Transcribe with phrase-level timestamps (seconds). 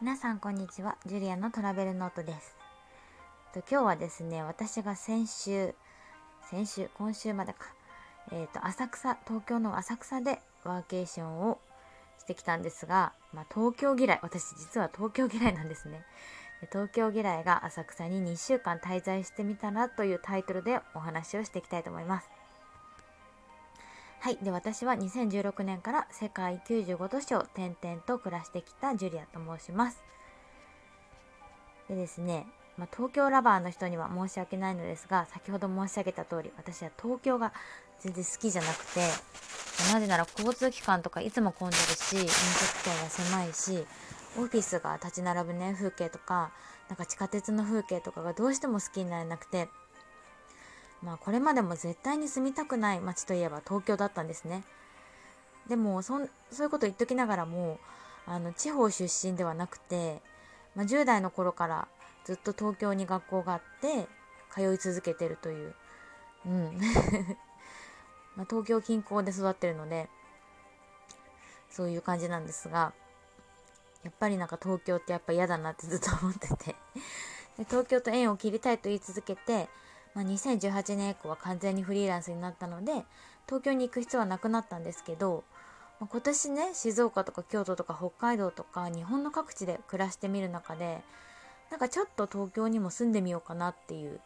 [0.00, 0.96] 皆さんこんにちは。
[1.06, 2.56] ジュリアのトラベルノートです。
[3.52, 5.74] と今日はですね私が先週
[6.48, 7.74] 先週今週までか。
[8.30, 11.58] えっ、と浅草東京の浅草でワーケーションを
[12.20, 14.20] してきたんですが、まあ、東京嫌い。
[14.22, 16.04] 私実は東京嫌いなんですね。
[16.70, 22.30] 東京嫌いが浅草に2週間滞在してみたらというタイトルでお話をしていきたいと思います。
[24.20, 24.38] はい。
[24.42, 30.02] で、私は2016年から世界95都市を転々と暮らしてきたジュリアと申します。
[31.88, 32.46] でですね、
[32.76, 37.52] まあ、東京ラバーの人には申し訳ないのですが、先ほど申し上げた通り、私は東京が
[38.00, 39.00] 全然好きじゃなくて、
[39.92, 43.86] なぜなら交通機関とかいつも混んでるし、飲食店は狭いし、
[44.36, 46.50] オフィスが立ち並ぶね、風景とか、
[46.88, 49.68] なんか地下鉄の風景とかがどうしても好きになれなくて、
[51.02, 54.64] まあこれまでも絶対に住みたくない街といえば東京だったんですね。
[55.68, 56.18] でもそ
[56.50, 57.78] そういうこと言っときながらも
[58.26, 60.22] あの地方出身ではなくて、
[60.74, 61.88] まあ、10代の頃から
[62.24, 64.08] ずっと東京に学校があって
[64.52, 65.74] 通い続けてるという、
[66.46, 66.80] うん。
[68.36, 70.08] まあ、東京近郊で育ってるので
[71.70, 72.92] そういう感じなんですが
[74.04, 76.76] やっぱりなんか東京ってやっぱ嫌だなってずっと思ってて。
[77.58, 79.68] で東京と縁を切りたいと言い続けて
[80.18, 83.04] まあ、2018年以降は完全にフリーランスになったので
[83.46, 85.44] 東京に行く必要はなくなったんですけど、
[86.00, 91.02] まあ、今年ね静岡とか京都とか北海道とか日本の各地で暮らしてみる中で
[91.70, 94.18] なんかちょっと東京にも住んでみようかなっていう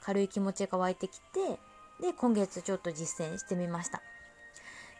[0.00, 1.58] 軽い気持ちが湧いてきて
[2.00, 4.00] で今月ちょっと実践してみました。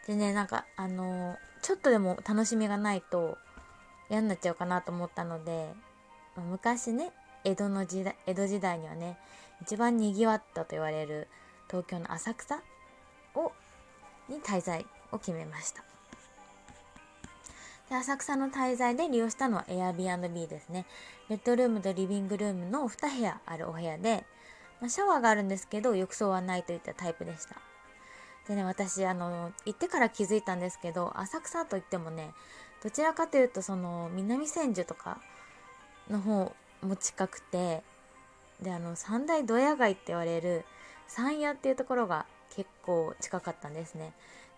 [0.06, 3.38] でねなんかあのー、ちょっとでも楽しみがないと
[4.10, 5.72] 嫌になっちゃうかなと思ったので、
[6.36, 7.12] ま、昔ね
[7.44, 9.16] 江戸の時代江戸時代にはね
[9.62, 11.28] 一番にぎわったと言われる
[11.68, 12.62] 東京の浅草
[13.34, 13.52] を
[14.28, 15.84] に滞在を決めました。
[17.88, 20.86] で浅草の滞在で利用したのは Airbnb ですね。
[21.28, 24.24] ベッドルームとリビングルームの2部屋あるお部屋で、
[24.80, 27.56] まあ、シャワーがあるんですけど浴槽はないといったタイプでした。
[28.48, 32.32] でね私あの行ってから気づいたんですけど浅草といってもね
[32.82, 35.18] どちらかというとその南千住とか
[36.10, 37.82] の方も近くて
[38.62, 40.64] であの三大ドヤ街って言われる
[41.08, 44.12] 山屋っていうところが結構近かったんですね。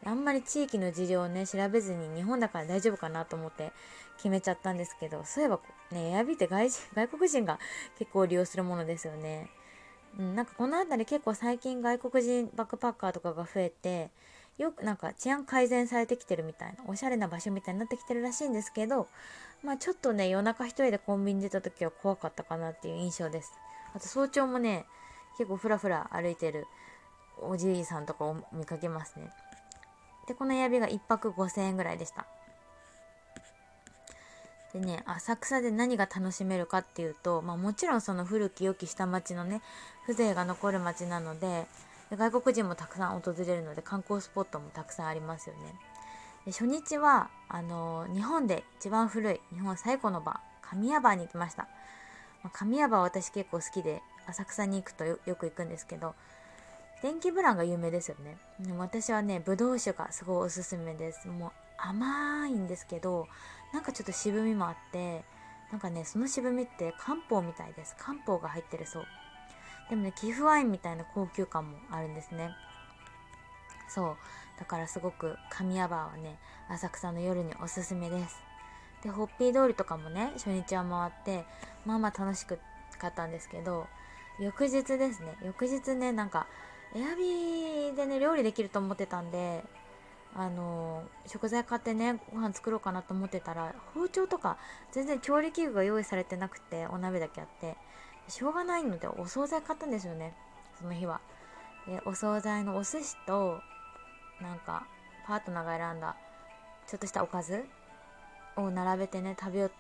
[0.05, 3.73] あんまり地域の事情をね調べずに日本だから大丈夫かなと思って
[4.19, 5.59] 決めちゃったんですけどそういえば
[5.91, 7.59] ねエアビーって外外国人が
[7.99, 9.51] 結構利用するものですよね。
[10.19, 14.11] うん、なんかこの辺り結構最近外国人バックパッカーとかが増えて
[14.59, 19.09] よくなんか治安改善されてきてるみたいなおしゃれな場所みたいになってきてるらしいんですけど
[19.63, 23.53] まあちょっとね夜中一人でコンビニ出た時は怖かったかなっていう印象です。
[23.97, 24.85] あと早朝もね
[25.39, 26.67] 結構ふらふら歩いてる
[27.41, 29.31] おじいさんとかを見かけますね。
[30.29, 32.27] でこのエアビが1泊5000円ぐらいでした。
[34.75, 39.63] でね浅草で何が楽しめるかっていうと、まあ、もちろんその古き良き下町のね
[40.07, 41.67] 風情が残る街なので
[42.11, 45.61] 外国人もたくさん訪れるので観光スポットもたくさんありますよね。
[46.45, 51.67] で初日はあのー、日本で一番古い日本最古の場神谷バーに行きました。
[52.47, 56.15] まあ、神谷場は私結構好きで浅草に行くとよく行くんですけど
[57.03, 58.39] 電気ブランが有名ですよね。
[58.61, 61.27] でも私はねぶどう酒がすごいおすすめです。
[61.27, 63.27] もう甘いんですけど
[63.75, 65.25] なんかちょっと渋みもあって
[65.73, 67.97] なんかねその渋みって漢方みたいです。
[67.99, 69.07] 漢方が入ってるそう。
[69.91, 72.51] でもね寄付ワインみたいな高級感もあるんですね。
[73.89, 74.17] そう。
[74.59, 78.37] だからすごく神谷バーはね浅草の夜におすすめです。
[79.03, 81.45] でホッピー通りとかもね初日は回って
[81.87, 82.57] まあまあ楽しか
[83.07, 83.87] ったんですけど
[84.39, 85.37] 翌日ですね。
[85.43, 86.47] 翌日ねなんか
[86.95, 89.65] エアビーでね料理できると思ってたんで
[90.35, 94.59] あの食材買ってねご飯作ろうかなと思ってたら包丁とか
[94.93, 97.77] 全然調理器具が用意されてなくてお鍋だけあって
[98.29, 100.35] しょうがないのでお惣菜買ったんですよね。
[100.79, 101.21] その日は。
[101.87, 103.61] でお惣菜のお寿司と
[104.43, 104.87] なんか
[105.27, 106.17] パートナーが選んだ
[106.87, 107.65] ちょっとしたおかず
[108.57, 109.73] を並べてね食べよう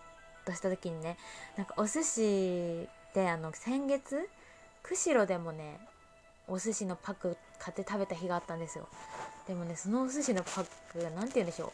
[0.46, 1.18] とした時にね
[1.56, 4.28] なんかお寿司ってあの先月
[4.82, 5.78] 釧路でもね
[6.48, 8.88] お寿司のパック買って食べた日があったんですよ。
[9.48, 11.70] でもねそのお寿司のパックが何て言うんでしょう。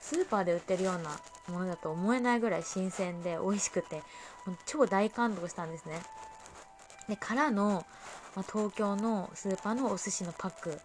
[0.00, 1.18] スーパーで売ってるような
[1.48, 4.02] ものだと思えないぐらい新鮮で美味しくて
[4.66, 5.98] 超大感動したんですね。
[7.08, 7.86] でからの、
[8.36, 10.78] まあ、東京のスーパーのお寿司のパック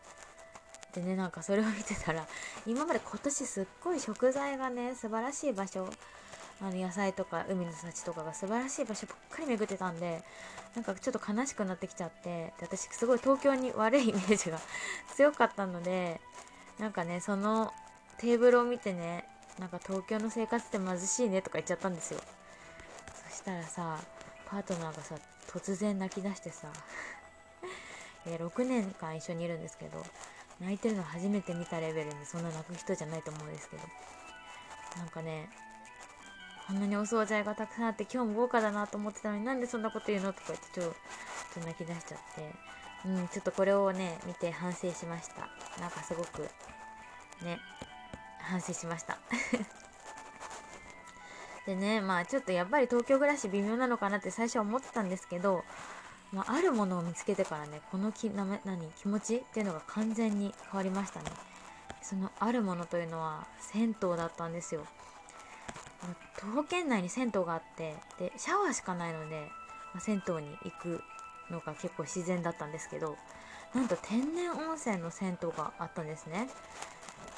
[0.93, 2.25] でねなんかそれを見てたら
[2.65, 5.89] 今まで今年すっごい食材がね素晴らしい場所
[6.61, 10.23] あの野菜とか海の幸とかが素晴らしい場所ばっかり巡ってたんで
[10.75, 14.59] なんかちょっと悲しくなってきちゃってで私すごい東京に悪いイメージが
[15.15, 16.19] 強かったので
[16.77, 17.71] なんかねその
[18.17, 19.25] テーブルを見てね
[19.57, 22.21] なんか東京の生活って貧しいねとか言っちゃったんですよ。
[23.29, 23.97] そしたらさ
[24.45, 25.15] パートナーがさ
[25.47, 26.67] 突然泣き出してさ
[28.27, 30.03] え6年間一緒にいるんですけど
[30.59, 33.83] 泣いてるの初めて見たレベルにそんな泣く人じゃないと思うんですけど
[34.97, 35.49] なんかね
[36.69, 40.93] こんなにお惣菜がたくさんあって今日も豪華だなと思ってたのになんでそんなこと言うのとか言ってちょっ
[41.55, 42.79] と泣き出しちゃって。
[43.05, 45.49] うんちょっとこれをね見て反省しました。
[45.79, 46.41] なんかすごく
[47.43, 47.59] ね
[48.39, 49.17] 反省しました。
[51.65, 55.63] でねまあちょっとやっぱり東京暮らし微妙なのかなって最初は思ってたんですけど、
[56.33, 61.31] まあ、あるものを見つけてからねこのきなめ何気持ちっていうのが完全に変わりましたね。
[62.01, 64.85] そのあるものというのは銭湯だったんですよ。
[66.39, 69.51] 徒歩圏内に銭湯があってでシャワーしかないので、
[69.93, 71.03] まあ、銭湯に行く
[71.51, 73.17] のが結構自然だったんですけど
[73.73, 76.49] なんと天然温泉の銭湯があったんですね。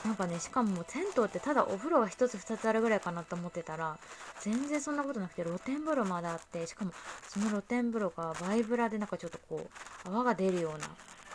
[0.05, 3.99] なんかねしかも銭湯ってただお風呂が1つ2つあるぐらいかなと思ってたら
[4.39, 6.91] 全然そんなことなくて露天風呂まであってしかも
[7.27, 9.67] その露天風呂がバイブラでなんかちょっとこ
[10.05, 10.87] う泡が出るような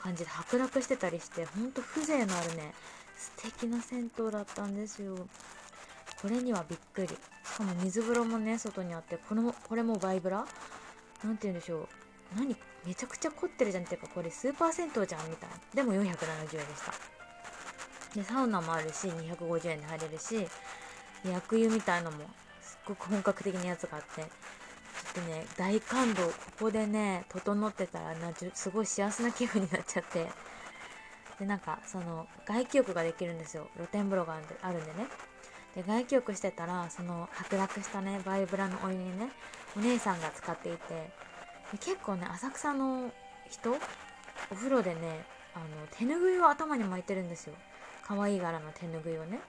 [0.03, 2.75] 感じで白濁してたりしてほんと風情のあるね
[3.17, 5.15] 素敵な銭湯だったんですよ。
[6.27, 7.07] これにはびっくり。
[7.07, 7.15] し
[7.57, 10.45] かも水風呂もね外にあってこのこれもバイブラ？
[11.23, 11.89] 何て言うんでしょう。
[12.37, 13.85] 何めちゃくちゃ凝ってるじゃん。
[13.85, 15.57] っていうかこれスーパー銭湯じゃんみたいな。
[15.73, 16.19] でも470円でし
[16.85, 16.93] た。
[18.17, 20.49] でサウナもあるし250円で入れるし
[21.25, 22.25] 薬湯みたいのも
[22.61, 24.23] すっごく本格的なやつがあって。
[24.23, 24.27] ちょ
[25.23, 26.25] っとね大感動。
[26.25, 30.27] ここでね整ってたらなすごい幸せな気分になっちゃって。
[31.39, 33.69] でなんかその外気浴ができるんですよ。
[33.77, 35.07] 露天風呂があるんでね。
[35.77, 39.29] で外気浴してたらその白濁したねバイブラのお湯にね
[39.77, 41.11] お姉さんが使っていて
[41.81, 43.13] 結構ね浅草の
[43.51, 43.71] 人
[44.51, 45.25] お風呂でね
[45.55, 47.55] あの手ぬぐいを頭に巻いてるんですよ。
[48.07, 49.41] 可愛い柄の手ぬぐいをね。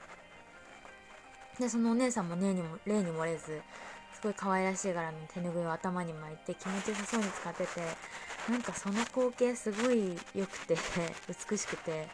[1.60, 3.62] でそのお姉さんも例にも例に漏れず
[4.14, 7.82] すごい可愛らしい柄の手ぬぐいを頭に巻いて気持ちよさそうに使ってて
[8.50, 10.78] なんかその光景すごい良くて
[11.50, 12.08] 美しくて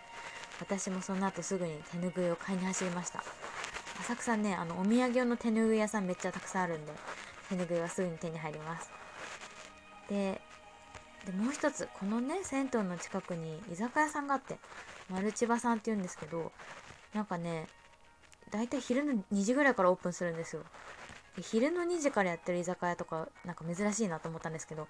[0.59, 3.23] 私もその後すぐに手ぬぐいを買いに走りました。
[3.99, 6.91] 浅草ねあのお土産用の手ぬぐい屋さんめっちゃたくさんあるんで
[7.49, 8.91] 手ぬぐいはすぐに手に入ります。
[10.09, 10.41] で
[11.25, 14.57] でもう一つこのね銭湯の近くに居酒屋さんがあって
[15.09, 16.51] マルチバさんって言うんですけど
[17.13, 17.67] なんかね
[18.51, 20.63] だいたい昼の2時ぐらいからオープンするんですよ。
[21.35, 24.87] で昼の2時からやってる居酒屋とかなんか珍しいなと思ったんですけど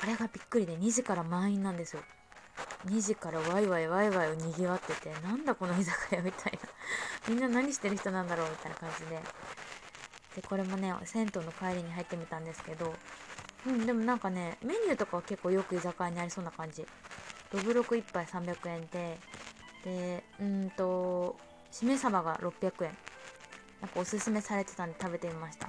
[0.00, 2.02] これがびっくりで2時から満員なんですよ。
[2.86, 6.58] 2時からワイワイワイワイをにぎわっててなんだこの居酒屋みたいな。
[7.28, 9.20] みんな何してる人なんだろうみたいな感じで。
[10.36, 12.92] でこれもね銭湯の帰りに入ってみたんですけど
[13.66, 16.86] うんでもなんかねメニューとかは結構よく居酒屋にありそうな感じ。
[17.52, 19.18] どぶろく1杯300円で
[19.84, 21.36] でうんと
[21.70, 22.96] しめ鯖が600円。
[23.80, 25.68] なんかおすすめされてたんで食べてみました。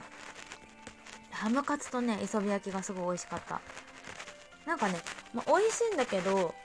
[1.31, 3.61] ハムカツとね磯辺焼きがすごい美味しかった。
[4.65, 4.99] なんかね、
[5.33, 6.55] まあ、美味しいんだけど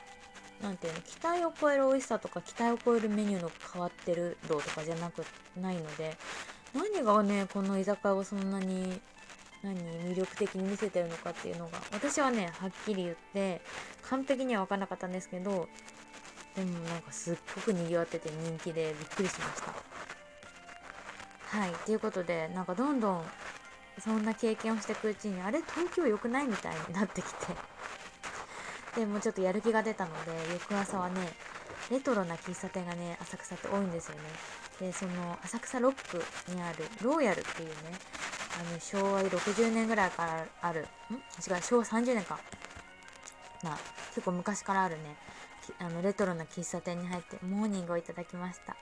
[0.62, 5.24] 何ていうの期待を超える美味しさとか期待を超えるメニューの変わってる度とかじゃなく
[5.60, 6.16] ないので
[6.74, 9.00] 何がねこの居酒屋をそんなに
[9.62, 13.60] 何魅力的に見せてるのかっていうのが私はねはっきり言って
[14.02, 15.68] 完璧には分からなかったんですけど
[16.56, 19.72] でもなんかすっごくにぎわってて人気でびっくりしました。
[21.58, 23.24] はいということでなんかどんどん
[23.98, 27.69] そんな経験をしていくうちにあれ東京良くないみたいになってきて。
[28.96, 31.20] でもうちょっとやる気が出たので翌朝はね
[31.90, 34.20] レトロな喫茶店がね浅草って多いんですよね。
[34.80, 37.74] でその浅草ロックにあるローヤルっていうね
[38.58, 41.14] あの昭和60年ぐらいからあるん？
[41.14, 42.38] 違う昭和30年か。
[43.62, 43.76] な
[44.14, 45.16] 結構昔からあるね
[45.78, 48.76] あのレトロな喫茶店に入ってモーニングをいただきました。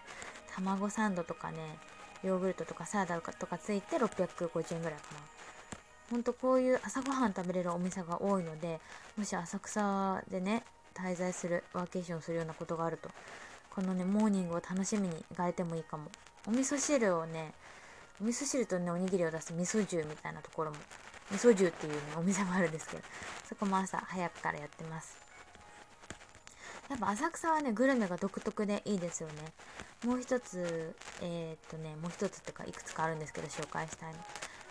[0.55, 1.79] 卵サンドとかね
[2.23, 5.21] ヨーグルトとかサラダとかついて650円ぐらいかな。
[6.11, 8.81] ほんとこういう朝ごはん食べれるお店が多いので
[9.17, 13.11] もし浅草でね滞在するワーケーションするようなことがあると
[13.71, 16.11] このねモーニングを楽しみに行かれてもいいかも。
[16.47, 17.53] お味噌汁をね
[18.21, 20.77] お味噌汁とねおにぎりを出す味噌汁みたいなところも
[21.31, 23.03] 味噌汁っていうねお店もあるんですけど
[23.49, 25.19] そこも朝早くからやってます。
[26.89, 29.35] やっぱ浅草はねグルメが独特でいいですよね。
[30.07, 34.19] もう一つえー、っとねもう一つっていうかいくつかあるんですけど紹介したいの。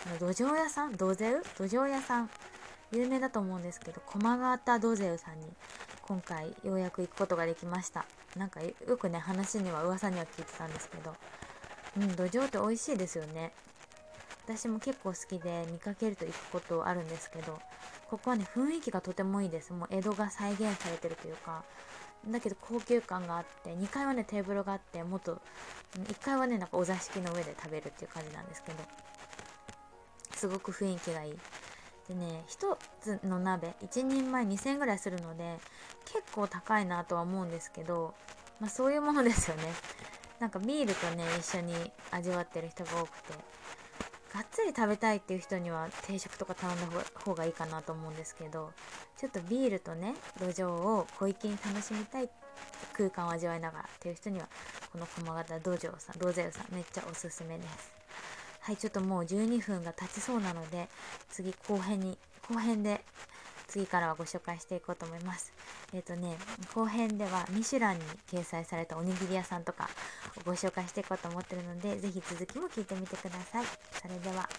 [0.08, 1.44] の土壌屋さん土ゼウ？
[1.58, 2.30] 土壌屋さん。
[2.92, 5.48] 有名だと思うんですけど駒形土ゼウさんに
[6.04, 8.06] 今回ようやく行くことができました。
[8.38, 11.14] なんかよくね話には噂には聞いてたんですけど。
[11.98, 13.52] うん土壌って美味しいですよね。
[14.46, 17.60] 私も結構好きで見かけると行くことあるんですけど
[18.10, 19.74] ここはね雰囲気がとてもいいです。
[19.74, 21.64] もう江戸が再現されてるというか。
[22.28, 25.40] だけど高級感があって2階はねテーブルがあってもっと
[25.96, 28.78] 1階はねなんかお座敷の上で食べるっていう感じなんですけど。
[30.38, 31.34] すごく雰囲気がいい。
[32.08, 35.58] でね1つの鍋1人前2000円ぐらいするので
[36.06, 38.14] 結構高いなとは思うんですけど、
[38.62, 39.64] まあ、そういうものですよね。
[40.40, 41.74] なんかビールとね一緒に
[42.12, 43.34] 味わってる人が多くて
[44.34, 48.72] がっつり食べたいっていう人には定食とか頼んだ方がいいかなと思うんですけど
[49.18, 52.30] ちょっとビールとね土壌を小粋に楽しみたい
[52.94, 54.48] 空間を味わいながらっていう人には
[54.92, 57.92] この駒形道場さん道場さんめっちゃおすすめです。
[58.68, 60.90] はいちょっともう12分が経ちそうなので
[61.30, 62.18] 次後編に
[62.50, 63.00] 後編で
[63.70, 65.54] 次からはご紹介していこうと思います。
[65.94, 66.38] えっ、ー、とね、
[66.76, 69.90] 後編ではミシュランに掲載されたおにぎり屋さんとか
[70.38, 73.66] をご紹介していこうと思ってるので、是非続きも聞いてみてください。
[74.02, 74.50] それでは。